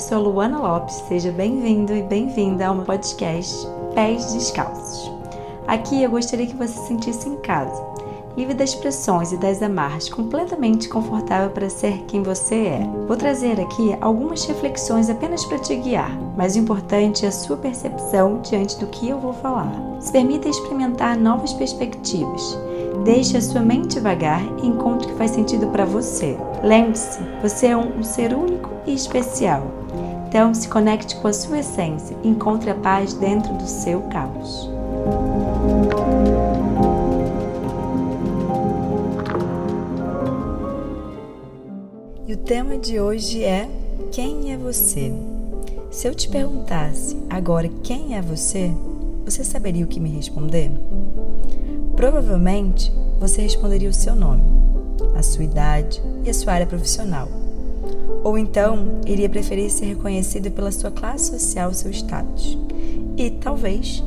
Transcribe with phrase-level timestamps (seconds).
[0.00, 3.54] sou Luana Lopes, seja bem-vindo e bem-vinda ao meu podcast
[3.94, 5.12] Pés Descalços.
[5.66, 7.84] Aqui eu gostaria que você se sentisse em casa,
[8.34, 12.90] livre das pressões e das amarras, completamente confortável para ser quem você é.
[13.06, 17.58] Vou trazer aqui algumas reflexões apenas para te guiar, mas o importante é a sua
[17.58, 19.70] percepção diante do que eu vou falar.
[20.00, 22.58] Se permita experimentar novas perspectivas.
[23.04, 26.38] Deixe a sua mente vagar e encontre o que faz sentido para você.
[26.62, 29.79] Lembre-se, você é um ser único e especial.
[30.30, 34.70] Então, se conecte com a sua essência e encontre a paz dentro do seu caos.
[42.28, 43.68] E o tema de hoje é
[44.12, 45.12] Quem é você?
[45.90, 48.70] Se eu te perguntasse agora quem é você,
[49.24, 50.70] você saberia o que me responder?
[51.96, 54.44] Provavelmente você responderia o seu nome,
[55.16, 57.49] a sua idade e a sua área profissional.
[58.22, 62.58] Ou então iria preferir ser reconhecido pela sua classe social, seu status.
[63.16, 64.02] E talvez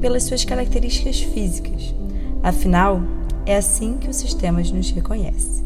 [0.00, 1.94] pelas suas características físicas.
[2.42, 3.00] Afinal,
[3.46, 5.64] é assim que o sistema nos reconhece.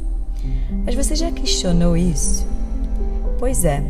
[0.84, 2.46] Mas você já questionou isso?
[3.38, 3.82] Pois é,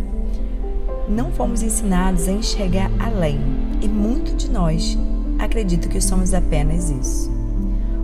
[1.08, 3.38] não fomos ensinados a enxergar além
[3.80, 4.98] e muito de nós
[5.38, 7.30] acredito que somos apenas isso.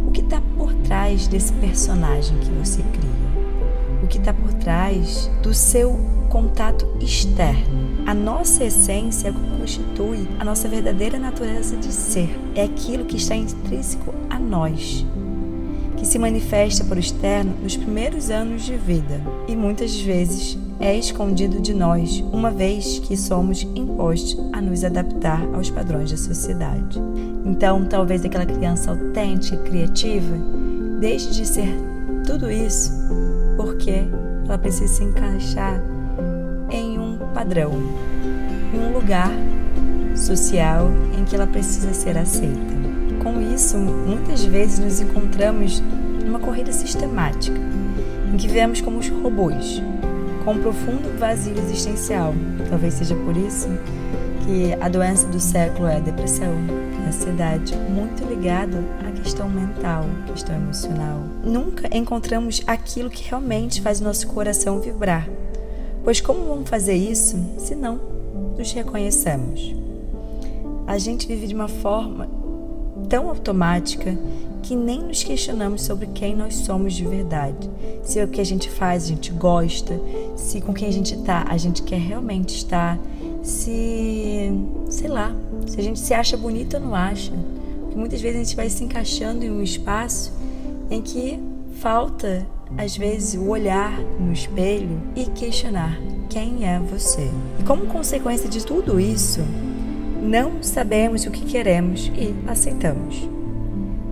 [0.06, 3.13] O que está por trás desse personagem que você cria?
[4.14, 5.98] O que está por trás do seu
[6.28, 8.04] contato externo?
[8.06, 12.30] A nossa essência constitui a nossa verdadeira natureza de ser.
[12.54, 15.04] É aquilo que está intrínseco a nós
[15.96, 21.60] que se manifesta por externo nos primeiros anos de vida e muitas vezes é escondido
[21.60, 27.00] de nós, uma vez que somos impostos a nos adaptar aos padrões da sociedade.
[27.44, 30.36] Então, talvez aquela criança autêntica, criativa,
[31.00, 31.93] deixe de ser
[32.34, 32.92] tudo isso
[33.56, 34.08] porque
[34.44, 35.80] ela precisa se encaixar
[36.68, 37.70] em um padrão,
[38.72, 39.30] em um lugar
[40.16, 42.74] social em que ela precisa ser aceita.
[43.22, 45.80] Com isso, muitas vezes nos encontramos
[46.24, 47.56] numa corrida sistemática,
[48.32, 49.80] em que vemos como os robôs,
[50.44, 52.34] com um profundo vazio existencial.
[52.68, 53.68] Talvez seja por isso
[54.44, 56.52] que a doença do século é a depressão,
[57.08, 58.76] ansiedade, muito ligado
[59.08, 61.20] à questão mental, questão emocional.
[61.42, 65.26] Nunca encontramos aquilo que realmente faz o nosso coração vibrar.
[66.02, 67.98] Pois como vamos fazer isso se não
[68.58, 69.74] nos reconhecemos?
[70.86, 72.28] A gente vive de uma forma
[73.08, 74.16] tão automática
[74.62, 77.70] que nem nos questionamos sobre quem nós somos de verdade.
[78.02, 79.98] Se é o que a gente faz a gente gosta,
[80.36, 82.98] se com quem a gente está a gente quer realmente estar,
[83.44, 84.50] se,
[84.88, 87.30] sei lá, se a gente se acha bonita ou não acha.
[87.80, 90.32] Porque muitas vezes a gente vai se encaixando em um espaço
[90.90, 91.38] em que
[91.78, 92.46] falta,
[92.78, 95.96] às vezes, o olhar no espelho e questionar
[96.30, 97.30] quem é você.
[97.60, 99.40] E como consequência de tudo isso,
[100.22, 103.28] não sabemos o que queremos e aceitamos.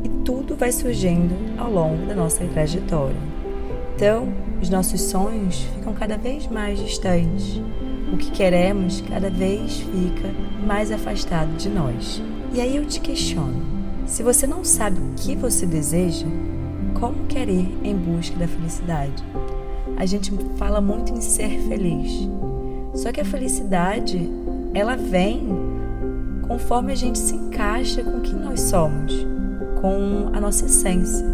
[0.04, 3.16] E tudo vai surgindo ao longo da nossa trajetória.
[3.96, 4.28] Então,
[4.60, 7.60] os nossos sonhos ficam cada vez mais distantes.
[8.12, 10.28] O que queremos cada vez fica
[10.66, 12.22] mais afastado de nós.
[12.52, 13.62] E aí eu te questiono:
[14.06, 16.26] se você não sabe o que você deseja,
[17.00, 19.24] como quer ir em busca da felicidade?
[19.96, 22.28] A gente fala muito em ser feliz.
[22.94, 24.30] Só que a felicidade,
[24.74, 25.48] ela vem
[26.46, 29.26] conforme a gente se encaixa com quem nós somos,
[29.80, 31.26] com a nossa essência.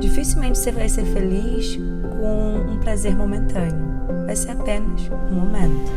[0.00, 1.78] Dificilmente você vai ser feliz
[2.18, 3.93] com um prazer momentâneo,
[4.24, 5.92] vai ser apenas um momento.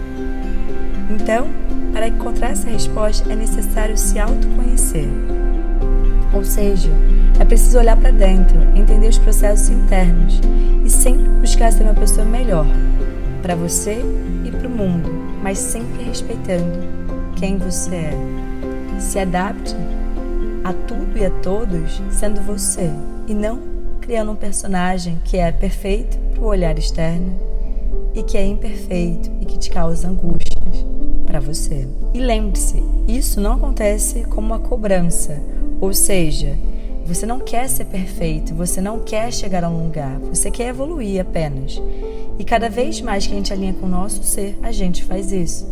[1.09, 1.47] Então,
[1.93, 5.07] para encontrar essa resposta é necessário se autoconhecer.
[6.33, 6.89] Ou seja,
[7.39, 10.39] é preciso olhar para dentro, entender os processos internos
[10.85, 12.65] e sempre buscar ser uma pessoa melhor
[13.41, 14.01] para você
[14.45, 15.09] e para o mundo,
[15.41, 16.79] mas sempre respeitando
[17.35, 18.13] quem você é.
[18.99, 19.75] Se adapte
[20.63, 22.91] a tudo e a todos sendo você
[23.27, 23.59] e não
[24.01, 27.56] criando um personagem que é perfeito para o olhar externo
[28.17, 30.85] e que é imperfeito e que te causa angústias
[31.23, 31.87] para você.
[32.15, 35.39] E lembre-se, isso não acontece como uma cobrança,
[35.79, 36.57] ou seja,
[37.05, 41.21] você não quer ser perfeito, você não quer chegar a um lugar, você quer evoluir
[41.21, 41.79] apenas.
[42.39, 45.31] E cada vez mais que a gente alinha com o nosso ser, a gente faz
[45.31, 45.67] isso.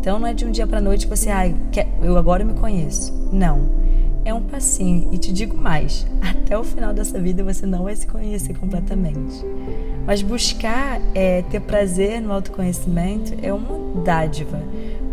[0.00, 1.52] Então não é de um dia para noite que você, ah,
[2.00, 3.12] eu agora me conheço.
[3.32, 3.88] Não.
[4.24, 7.96] É um passinho e te digo mais, até o final dessa vida você não vai
[7.96, 9.44] se conhecer completamente.
[10.08, 14.58] Mas buscar é, ter prazer no autoconhecimento é uma dádiva,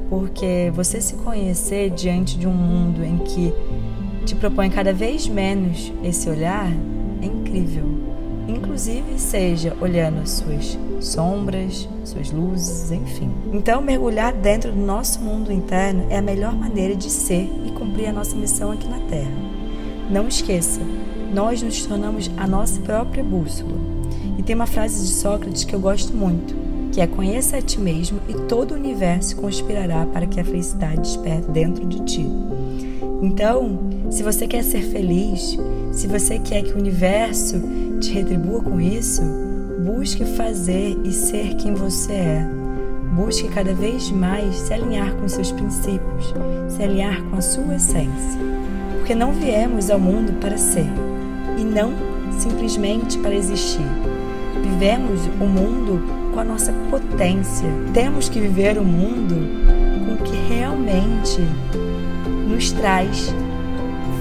[0.09, 3.53] porque você se conhecer diante de um mundo em que
[4.25, 6.71] te propõe cada vez menos esse olhar
[7.21, 7.83] é incrível.
[8.47, 13.29] Inclusive seja olhando suas sombras, suas luzes, enfim.
[13.51, 18.07] Então, mergulhar dentro do nosso mundo interno é a melhor maneira de ser e cumprir
[18.07, 19.35] a nossa missão aqui na Terra.
[20.09, 20.79] Não esqueça,
[21.33, 24.04] nós nos tornamos a nossa própria bússola.
[24.45, 26.55] Tem uma frase de Sócrates que eu gosto muito,
[26.91, 31.01] que é conheça a ti mesmo e todo o universo conspirará para que a felicidade
[31.01, 32.27] desperte dentro de ti.
[33.23, 33.79] Então,
[34.11, 35.57] se você quer ser feliz,
[35.91, 37.59] se você quer que o universo
[37.99, 39.23] te retribua com isso,
[39.83, 42.47] busque fazer e ser quem você é.
[43.15, 46.35] Busque cada vez mais se alinhar com seus princípios,
[46.67, 48.39] se alinhar com a sua essência.
[48.95, 50.85] Porque não viemos ao mundo para ser
[51.57, 51.93] e não
[52.37, 54.14] simplesmente para existir.
[54.65, 56.01] Vivemos o mundo
[56.33, 57.69] com a nossa potência.
[57.93, 59.35] Temos que viver o mundo
[60.03, 61.39] com o que realmente
[62.49, 63.31] nos traz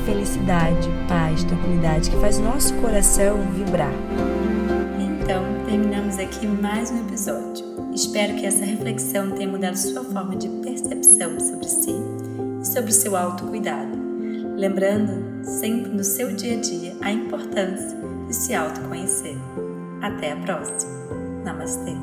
[0.05, 3.93] felicidade, paz, tranquilidade, que faz nosso coração vibrar.
[5.01, 7.65] Então, terminamos aqui mais um episódio.
[7.95, 11.95] Espero que essa reflexão tenha mudado sua forma de percepção sobre si
[12.61, 13.97] e sobre o seu autocuidado.
[14.57, 17.97] Lembrando sempre no seu dia a dia a importância
[18.29, 19.39] de se autoconhecer.
[20.05, 20.93] Até a próxima.
[21.45, 21.95] Namastê.